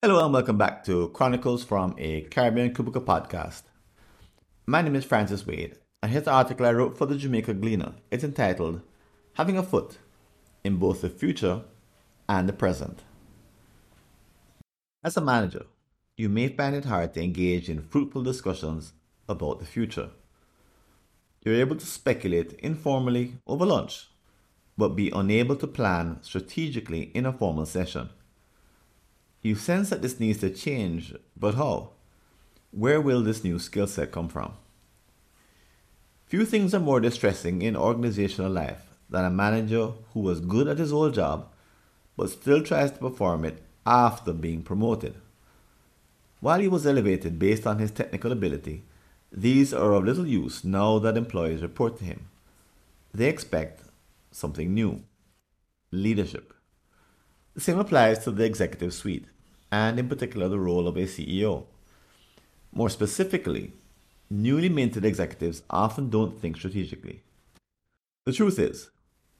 Hello 0.00 0.24
and 0.24 0.32
welcome 0.32 0.56
back 0.56 0.82
to 0.84 1.08
Chronicles 1.10 1.62
from 1.62 1.94
a 1.98 2.22
Caribbean 2.22 2.72
Cubicle 2.74 3.02
podcast. 3.02 3.64
My 4.66 4.80
name 4.80 4.96
is 4.96 5.04
Francis 5.04 5.46
Wade, 5.46 5.76
and 6.02 6.10
here's 6.10 6.24
the 6.24 6.30
article 6.30 6.64
I 6.64 6.72
wrote 6.72 6.96
for 6.96 7.04
the 7.04 7.16
Jamaica 7.16 7.52
Gleaner. 7.52 7.92
It's 8.10 8.24
entitled 8.24 8.80
Having 9.34 9.58
a 9.58 9.62
Foot 9.62 9.98
in 10.64 10.78
Both 10.78 11.02
the 11.02 11.10
Future 11.10 11.64
and 12.26 12.48
the 12.48 12.54
Present. 12.54 13.02
As 15.04 15.18
a 15.18 15.20
manager, 15.20 15.66
you 16.16 16.30
may 16.30 16.48
find 16.48 16.74
it 16.74 16.86
hard 16.86 17.12
to 17.12 17.22
engage 17.22 17.68
in 17.68 17.82
fruitful 17.82 18.22
discussions 18.22 18.94
about 19.28 19.58
the 19.58 19.66
future. 19.66 20.08
You're 21.44 21.56
able 21.56 21.76
to 21.76 21.84
speculate 21.84 22.54
informally 22.54 23.34
over 23.46 23.66
lunch, 23.66 24.08
but 24.76 24.96
be 24.96 25.10
unable 25.10 25.56
to 25.56 25.66
plan 25.66 26.18
strategically 26.22 27.10
in 27.14 27.26
a 27.26 27.32
formal 27.32 27.66
session. 27.66 28.10
You 29.42 29.54
sense 29.54 29.90
that 29.90 30.02
this 30.02 30.20
needs 30.20 30.40
to 30.40 30.50
change, 30.50 31.14
but 31.36 31.54
how? 31.54 31.90
Where 32.70 33.00
will 33.00 33.22
this 33.22 33.44
new 33.44 33.58
skill 33.58 33.86
set 33.86 34.12
come 34.12 34.28
from? 34.28 34.52
Few 36.26 36.44
things 36.44 36.74
are 36.74 36.80
more 36.80 37.00
distressing 37.00 37.62
in 37.62 37.76
organizational 37.76 38.50
life 38.50 38.82
than 39.08 39.24
a 39.24 39.30
manager 39.30 39.92
who 40.12 40.20
was 40.20 40.40
good 40.40 40.66
at 40.66 40.78
his 40.78 40.92
old 40.92 41.14
job 41.14 41.48
but 42.16 42.30
still 42.30 42.62
tries 42.62 42.90
to 42.90 42.98
perform 42.98 43.44
it 43.44 43.62
after 43.84 44.32
being 44.32 44.62
promoted. 44.62 45.14
While 46.40 46.60
he 46.60 46.68
was 46.68 46.86
elevated 46.86 47.38
based 47.38 47.66
on 47.66 47.78
his 47.78 47.90
technical 47.90 48.32
ability, 48.32 48.84
these 49.30 49.72
are 49.74 49.92
of 49.92 50.04
little 50.04 50.26
use 50.26 50.64
now 50.64 50.98
that 51.00 51.16
employees 51.16 51.62
report 51.62 51.98
to 51.98 52.04
him. 52.04 52.28
They 53.12 53.28
expect 53.28 53.82
something 54.36 54.74
new 54.74 55.02
leadership. 55.90 56.52
The 57.54 57.60
same 57.60 57.78
applies 57.78 58.18
to 58.24 58.30
the 58.30 58.44
executive 58.44 58.92
suite, 58.92 59.26
and 59.72 59.98
in 59.98 60.08
particular 60.08 60.48
the 60.48 60.58
role 60.58 60.86
of 60.86 60.96
a 60.96 61.06
CEO. 61.06 61.64
More 62.72 62.90
specifically, 62.90 63.72
newly 64.28 64.68
minted 64.68 65.04
executives 65.04 65.62
often 65.70 66.10
don't 66.10 66.38
think 66.38 66.56
strategically. 66.56 67.22
The 68.26 68.32
truth 68.32 68.58
is, 68.58 68.90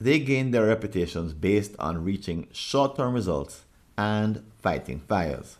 they 0.00 0.18
gain 0.18 0.50
their 0.50 0.66
reputations 0.66 1.34
based 1.34 1.76
on 1.78 2.02
reaching 2.02 2.48
short 2.50 2.96
term 2.96 3.14
results 3.14 3.64
and 3.96 4.42
fighting 4.58 5.00
fires. 5.00 5.58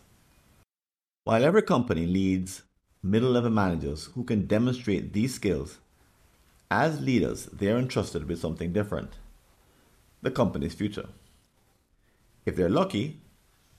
While 1.23 1.45
every 1.45 1.61
company 1.61 2.05
leads 2.05 2.63
middle 3.03 3.31
level 3.31 3.51
managers 3.51 4.09
who 4.15 4.23
can 4.23 4.47
demonstrate 4.47 5.13
these 5.13 5.35
skills, 5.35 5.77
as 6.69 7.01
leaders, 7.01 7.45
they 7.45 7.71
are 7.71 7.77
entrusted 7.77 8.27
with 8.27 8.39
something 8.39 8.73
different 8.73 9.11
the 10.21 10.31
company's 10.31 10.73
future. 10.73 11.09
If 12.45 12.55
they're 12.55 12.69
lucky, 12.69 13.21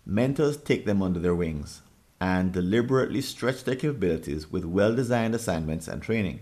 mentors 0.06 0.56
take 0.56 0.86
them 0.86 1.02
under 1.02 1.20
their 1.20 1.34
wings 1.34 1.82
and 2.20 2.52
deliberately 2.52 3.20
stretch 3.20 3.64
their 3.64 3.76
capabilities 3.76 4.50
with 4.50 4.64
well 4.64 4.94
designed 4.94 5.34
assignments 5.34 5.88
and 5.88 6.00
training. 6.00 6.40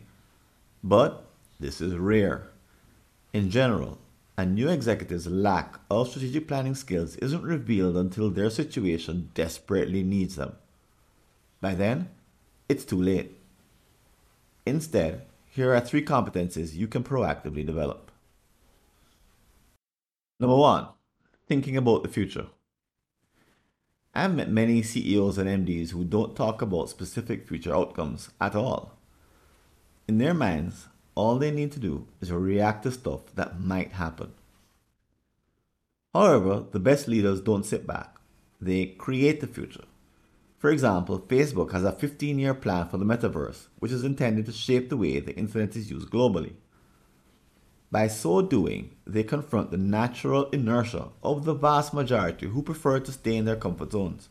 But 0.85 1.25
this 1.59 1.81
is 1.81 1.95
rare. 1.95 2.49
In 3.33 3.51
general, 3.51 3.99
a 4.37 4.47
new 4.47 4.69
executive's 4.69 5.27
lack 5.27 5.79
of 5.91 6.09
strategic 6.09 6.49
planning 6.49 6.75
skills 6.75 7.17
isn't 7.17 7.43
revealed 7.43 7.97
until 7.97 8.31
their 8.31 8.51
situation 8.51 9.31
desperately 9.35 10.03
needs 10.03 10.37
them. 10.37 10.57
By 11.61 11.75
then, 11.75 12.09
it's 12.69 12.85
too 12.85 13.01
late. 13.01 13.37
Instead, 14.65 15.27
here 15.47 15.75
are 15.75 15.81
three 15.81 16.05
competencies 16.05 16.75
you 16.75 16.87
can 16.87 17.03
proactively 17.03 17.67
develop. 17.67 18.11
Number 20.41 20.57
one, 20.57 20.89
thinking 21.47 21.77
about 21.77 22.03
the 22.03 22.09
future. 22.09 22.47
I've 24.15 24.35
met 24.35 24.51
many 24.51 24.83
CEOs 24.83 25.37
and 25.37 25.67
MDs 25.67 25.91
who 25.91 26.03
don't 26.03 26.35
talk 26.35 26.63
about 26.63 26.89
specific 26.89 27.47
future 27.47 27.77
outcomes 27.77 28.31
at 28.41 28.57
all. 28.57 28.97
In 30.09 30.17
their 30.17 30.33
minds, 30.33 30.89
all 31.15 31.37
they 31.37 31.51
need 31.51 31.73
to 31.73 31.79
do 31.79 32.07
is 32.23 32.33
react 32.33 32.85
to 32.85 32.91
stuff 32.91 33.21
that 33.35 33.61
might 33.61 33.93
happen. 33.93 34.33
However, 36.15 36.65
the 36.73 36.81
best 36.81 37.07
leaders 37.07 37.43
don't 37.43 37.67
sit 37.67 37.87
back, 37.87 38.17
they 38.63 38.87
create 38.87 39.43
the 39.43 39.47
future. 39.47 39.85
For 40.57 40.71
example, 40.71 41.21
Facebook 41.21 41.73
has 41.73 41.85
a 41.85 41.93
15 41.93 42.39
year 42.39 42.55
plan 42.55 42.89
for 42.89 42.97
the 42.97 43.05
metaverse, 43.05 43.67
which 43.79 43.93
is 43.93 44.05
intended 44.05 44.47
to 44.47 44.53
shape 44.53 44.89
the 44.89 44.97
way 44.97 45.21
the 45.21 45.37
internet 45.37 45.77
is 45.77 45.91
used 45.91 46.09
globally. 46.09 46.55
By 47.93 48.07
so 48.07 48.41
doing, 48.41 48.95
they 49.05 49.25
confront 49.25 49.73
the 49.73 49.77
natural 49.77 50.49
inertia 50.51 51.09
of 51.25 51.45
the 51.45 51.55
vast 51.55 51.93
majority 51.93 52.47
who 52.47 52.63
prefer 52.63 53.01
to 53.01 53.11
stay 53.11 53.37
in 53.37 53.47
their 53.47 53.57
comfort 53.57 53.91
zones. 53.91 54.29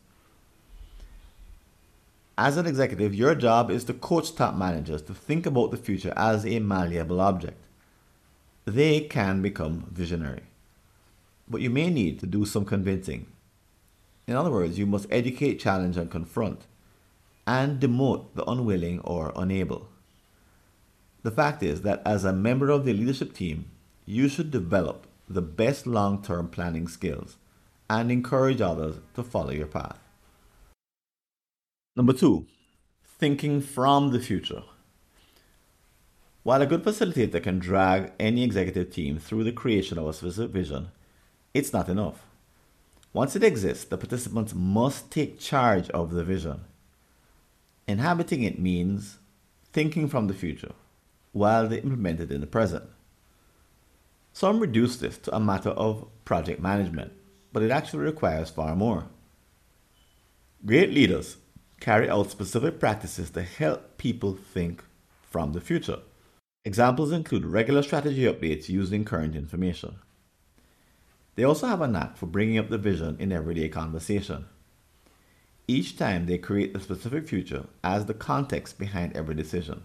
As 2.38 2.56
an 2.56 2.66
executive, 2.66 3.14
your 3.14 3.34
job 3.34 3.70
is 3.70 3.84
to 3.84 3.92
coach 3.92 4.34
top 4.34 4.54
managers 4.54 5.02
to 5.02 5.12
think 5.12 5.44
about 5.44 5.70
the 5.70 5.76
future 5.76 6.14
as 6.16 6.46
a 6.46 6.58
malleable 6.58 7.20
object. 7.20 7.62
They 8.64 9.00
can 9.00 9.42
become 9.42 9.88
visionary. 9.90 10.44
But 11.46 11.60
you 11.60 11.68
may 11.68 11.90
need 11.90 12.18
to 12.20 12.26
do 12.26 12.46
some 12.46 12.64
convincing. 12.64 13.26
In 14.26 14.36
other 14.36 14.50
words, 14.50 14.78
you 14.78 14.86
must 14.86 15.06
educate, 15.10 15.60
challenge, 15.60 15.98
and 15.98 16.10
confront, 16.10 16.66
and 17.46 17.78
demote 17.78 18.32
the 18.34 18.48
unwilling 18.48 19.00
or 19.00 19.34
unable. 19.36 19.89
The 21.22 21.30
fact 21.30 21.62
is 21.62 21.82
that 21.82 22.02
as 22.06 22.24
a 22.24 22.32
member 22.32 22.70
of 22.70 22.84
the 22.84 22.94
leadership 22.94 23.34
team, 23.34 23.66
you 24.06 24.28
should 24.28 24.50
develop 24.50 25.06
the 25.28 25.42
best 25.42 25.86
long 25.86 26.22
term 26.22 26.48
planning 26.48 26.88
skills 26.88 27.36
and 27.88 28.10
encourage 28.10 28.60
others 28.60 28.96
to 29.14 29.22
follow 29.22 29.50
your 29.50 29.66
path. 29.66 29.98
Number 31.96 32.12
two, 32.12 32.46
thinking 33.18 33.60
from 33.60 34.12
the 34.12 34.20
future. 34.20 34.62
While 36.42 36.62
a 36.62 36.66
good 36.66 36.82
facilitator 36.82 37.42
can 37.42 37.58
drag 37.58 38.12
any 38.18 38.42
executive 38.42 38.90
team 38.90 39.18
through 39.18 39.44
the 39.44 39.52
creation 39.52 39.98
of 39.98 40.06
a 40.06 40.12
specific 40.14 40.52
vision, 40.52 40.90
it's 41.52 41.72
not 41.72 41.90
enough. 41.90 42.24
Once 43.12 43.36
it 43.36 43.44
exists, 43.44 43.84
the 43.84 43.98
participants 43.98 44.54
must 44.54 45.10
take 45.10 45.38
charge 45.38 45.90
of 45.90 46.12
the 46.12 46.24
vision. 46.24 46.62
Inhabiting 47.86 48.42
it 48.42 48.58
means 48.58 49.18
thinking 49.72 50.08
from 50.08 50.28
the 50.28 50.34
future 50.34 50.72
while 51.32 51.68
they 51.68 51.80
implement 51.80 52.20
it 52.20 52.30
in 52.30 52.40
the 52.40 52.46
present. 52.46 52.84
Some 54.32 54.60
reduce 54.60 54.96
this 54.96 55.18
to 55.18 55.34
a 55.34 55.40
matter 55.40 55.70
of 55.70 56.08
project 56.24 56.60
management, 56.60 57.12
but 57.52 57.62
it 57.62 57.70
actually 57.70 58.04
requires 58.04 58.50
far 58.50 58.76
more. 58.76 59.06
Great 60.64 60.90
leaders 60.90 61.36
carry 61.80 62.08
out 62.08 62.30
specific 62.30 62.78
practices 62.78 63.30
to 63.30 63.42
help 63.42 63.96
people 63.96 64.34
think 64.34 64.84
from 65.22 65.52
the 65.52 65.60
future. 65.60 66.00
Examples 66.64 67.10
include 67.10 67.46
regular 67.46 67.82
strategy 67.82 68.24
updates 68.24 68.68
using 68.68 69.04
current 69.04 69.34
information. 69.34 69.96
They 71.36 71.44
also 71.44 71.66
have 71.66 71.80
a 71.80 71.88
knack 71.88 72.16
for 72.18 72.26
bringing 72.26 72.58
up 72.58 72.68
the 72.68 72.76
vision 72.76 73.16
in 73.18 73.32
everyday 73.32 73.70
conversation. 73.70 74.44
Each 75.66 75.96
time 75.96 76.26
they 76.26 76.36
create 76.36 76.74
the 76.74 76.80
specific 76.80 77.26
future 77.28 77.66
as 77.82 78.04
the 78.04 78.14
context 78.14 78.78
behind 78.78 79.16
every 79.16 79.34
decision. 79.34 79.84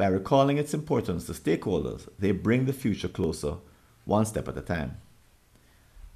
By 0.00 0.06
recalling 0.06 0.56
its 0.56 0.72
importance 0.72 1.26
to 1.26 1.32
stakeholders, 1.32 2.08
they 2.18 2.30
bring 2.30 2.64
the 2.64 2.72
future 2.72 3.06
closer, 3.06 3.56
one 4.06 4.24
step 4.24 4.48
at 4.48 4.56
a 4.56 4.62
time. 4.62 4.96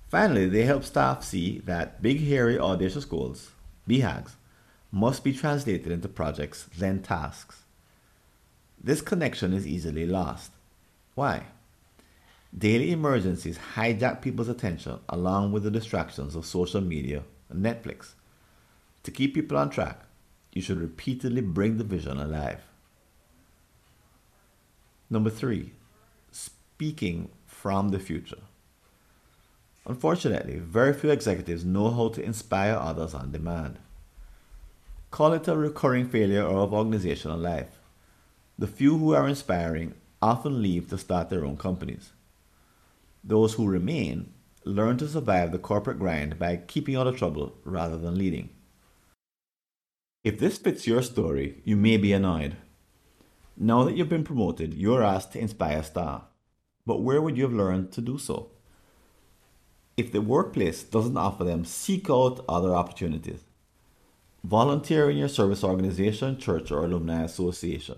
Finally, 0.09 0.49
they 0.49 0.62
help 0.62 0.84
staff 0.84 1.22
see 1.22 1.59
that 1.67 2.00
big, 2.00 2.27
hairy, 2.27 2.59
audacious 2.59 3.05
goals, 3.05 3.50
BHAGs, 3.87 4.37
must 4.91 5.23
be 5.23 5.34
translated 5.34 5.93
into 5.93 6.09
projects, 6.09 6.67
then 6.78 7.03
tasks. 7.03 7.65
This 8.83 9.03
connection 9.03 9.53
is 9.53 9.67
easily 9.67 10.06
lost. 10.06 10.53
Why? 11.15 11.43
Daily 12.56 12.91
emergencies 12.91 13.59
hijack 13.75 14.23
people's 14.23 14.49
attention 14.49 15.00
along 15.11 15.53
with 15.53 15.62
the 15.62 15.70
distractions 15.70 16.35
of 16.35 16.47
social 16.47 16.81
media 16.81 17.23
and 17.50 17.62
Netflix. 17.62 18.14
To 19.03 19.11
keep 19.11 19.35
people 19.35 19.58
on 19.58 19.69
track, 19.69 20.06
you 20.55 20.62
should 20.62 20.81
repeatedly 20.81 21.43
bring 21.43 21.76
the 21.76 21.85
vision 21.85 22.19
alive. 22.19 22.62
Number 25.14 25.31
three, 25.31 25.70
speaking 26.32 27.28
from 27.46 27.90
the 27.90 28.00
future. 28.00 28.43
Unfortunately, 29.87 30.58
very 30.58 30.93
few 30.93 31.11
executives 31.11 31.64
know 31.64 31.93
how 31.93 32.08
to 32.08 32.20
inspire 32.20 32.75
others 32.75 33.14
on 33.14 33.31
demand. 33.31 33.78
Call 35.12 35.32
it 35.34 35.46
a 35.46 35.56
recurring 35.56 36.08
failure 36.08 36.43
of 36.43 36.75
organizational 36.75 37.38
life. 37.38 37.78
The 38.58 38.66
few 38.66 38.99
who 38.99 39.14
are 39.14 39.28
inspiring 39.28 39.94
often 40.20 40.61
leave 40.61 40.88
to 40.88 40.99
start 40.99 41.31
their 41.31 41.44
own 41.44 41.58
companies. 41.58 42.10
Those 43.22 43.55
who 43.55 43.69
remain 43.69 44.32
learn 44.64 44.96
to 44.96 45.06
survive 45.06 45.52
the 45.52 45.60
corporate 45.60 46.00
grind 46.00 46.40
by 46.40 46.56
keeping 46.56 46.96
out 46.96 47.06
of 47.06 47.17
trouble 47.17 47.55
rather 47.64 47.96
than 47.96 48.19
leading. 48.19 48.49
If 50.25 50.40
this 50.40 50.58
fits 50.58 50.88
your 50.88 51.02
story, 51.02 51.62
you 51.64 51.76
may 51.76 51.99
be 51.99 52.12
annoyed. 52.12 52.56
Now 53.56 53.85
that 53.85 53.97
you've 53.97 54.09
been 54.09 54.25
promoted, 54.25 54.75
you're 54.75 55.05
asked 55.05 55.33
to 55.33 55.39
inspire 55.39 55.83
staff. 55.83 56.23
But 56.87 57.03
where 57.03 57.23
would 57.23 57.37
you 57.37 57.45
have 57.45 57.53
learned 57.53 57.93
to 57.93 58.01
do 58.01 58.19
so? 58.19 58.51
If 59.97 60.11
the 60.11 60.21
workplace 60.21 60.83
doesn't 60.83 61.17
offer 61.17 61.45
them, 61.45 61.65
seek 61.65 62.11
out 62.11 62.45
other 62.49 62.75
opportunities. 62.75 63.45
Volunteer 64.43 65.09
in 65.09 65.17
your 65.17 65.29
service 65.29 65.62
organization, 65.62 66.37
church, 66.37 66.73
or 66.73 66.85
alumni 66.85 67.23
association. 67.23 67.97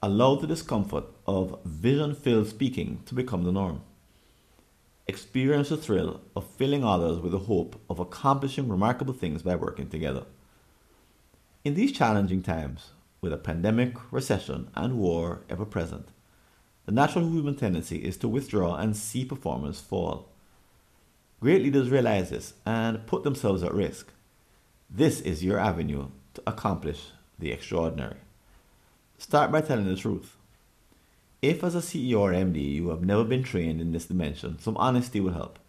Allow 0.00 0.36
the 0.36 0.46
discomfort 0.46 1.04
of 1.26 1.60
vision 1.64 2.14
filled 2.14 2.46
speaking 2.48 3.02
to 3.06 3.14
become 3.14 3.42
the 3.42 3.52
norm. 3.52 3.82
Experience 5.08 5.70
the 5.70 5.76
thrill 5.76 6.20
of 6.36 6.48
filling 6.52 6.84
others 6.84 7.18
with 7.18 7.32
the 7.32 7.40
hope 7.40 7.80
of 7.90 7.98
accomplishing 7.98 8.68
remarkable 8.68 9.12
things 9.12 9.42
by 9.42 9.56
working 9.56 9.88
together. 9.88 10.24
In 11.64 11.74
these 11.74 11.92
challenging 11.92 12.42
times, 12.42 12.90
with 13.22 13.32
a 13.32 13.38
pandemic, 13.38 13.94
recession, 14.12 14.68
and 14.74 14.98
war 14.98 15.42
ever 15.48 15.64
present, 15.64 16.08
the 16.86 16.92
natural 16.92 17.28
human 17.28 17.54
tendency 17.54 17.98
is 17.98 18.16
to 18.16 18.26
withdraw 18.26 18.74
and 18.74 18.96
see 18.96 19.24
performance 19.24 19.80
fall. 19.80 20.28
Great 21.40 21.62
leaders 21.62 21.88
realize 21.88 22.30
this 22.30 22.54
and 22.66 23.06
put 23.06 23.22
themselves 23.22 23.62
at 23.62 23.72
risk. 23.72 24.08
This 24.90 25.20
is 25.20 25.44
your 25.44 25.60
avenue 25.60 26.08
to 26.34 26.42
accomplish 26.48 27.10
the 27.38 27.52
extraordinary. 27.52 28.18
Start 29.18 29.52
by 29.52 29.60
telling 29.60 29.86
the 29.86 29.94
truth. 29.94 30.36
If, 31.40 31.62
as 31.62 31.76
a 31.76 31.78
CEO 31.78 32.18
or 32.18 32.32
MD, 32.32 32.74
you 32.74 32.88
have 32.88 33.04
never 33.04 33.22
been 33.22 33.44
trained 33.44 33.80
in 33.80 33.92
this 33.92 34.06
dimension, 34.06 34.58
some 34.58 34.76
honesty 34.76 35.20
will 35.20 35.32
help. 35.32 35.60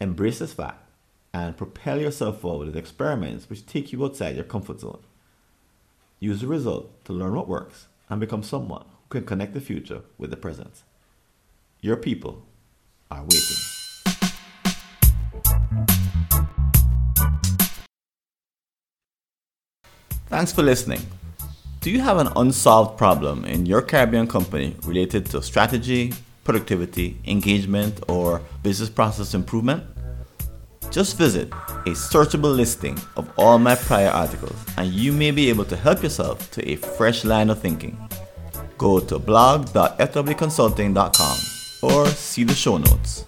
Embrace 0.00 0.38
this 0.38 0.54
fact 0.54 0.88
and 1.34 1.56
propel 1.56 2.00
yourself 2.00 2.40
forward 2.40 2.66
with 2.66 2.76
experiments 2.76 3.50
which 3.50 3.66
take 3.66 3.92
you 3.92 4.02
outside 4.04 4.36
your 4.36 4.44
comfort 4.44 4.80
zone. 4.80 5.02
Use 6.22 6.40
the 6.40 6.46
result 6.46 7.04
to 7.04 7.12
learn 7.12 7.34
what 7.34 7.48
works 7.48 7.88
and 8.08 8.20
become 8.20 8.44
someone 8.44 8.84
who 8.84 9.18
can 9.18 9.26
connect 9.26 9.54
the 9.54 9.60
future 9.60 10.02
with 10.18 10.30
the 10.30 10.36
present. 10.36 10.84
Your 11.80 11.96
people 11.96 12.46
are 13.10 13.24
waiting. 13.24 13.56
Thanks 20.28 20.52
for 20.52 20.62
listening. 20.62 21.00
Do 21.80 21.90
you 21.90 21.98
have 21.98 22.18
an 22.18 22.28
unsolved 22.36 22.96
problem 22.96 23.44
in 23.44 23.66
your 23.66 23.82
Caribbean 23.82 24.28
company 24.28 24.76
related 24.84 25.26
to 25.30 25.42
strategy, 25.42 26.12
productivity, 26.44 27.18
engagement, 27.26 28.00
or 28.06 28.42
business 28.62 28.88
process 28.88 29.34
improvement? 29.34 29.82
Just 30.92 31.16
visit 31.16 31.50
a 31.50 31.96
searchable 31.96 32.54
listing 32.54 33.00
of 33.16 33.32
all 33.38 33.58
my 33.58 33.74
prior 33.74 34.10
articles 34.10 34.62
and 34.76 34.92
you 34.92 35.10
may 35.10 35.30
be 35.30 35.48
able 35.48 35.64
to 35.64 35.74
help 35.74 36.02
yourself 36.02 36.50
to 36.50 36.70
a 36.70 36.76
fresh 36.76 37.24
line 37.24 37.48
of 37.48 37.58
thinking. 37.58 37.96
Go 38.76 39.00
to 39.00 39.18
blog.fwconsulting.com 39.18 41.38
or 41.82 42.06
see 42.08 42.44
the 42.44 42.54
show 42.54 42.76
notes. 42.76 43.24